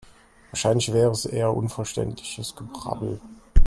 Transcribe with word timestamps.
Wahrscheinlich 0.49 0.93
wäre 0.93 1.11
es 1.11 1.25
eher 1.27 1.55
unverständliches 1.55 2.55
Gebrabbel. 2.55 3.21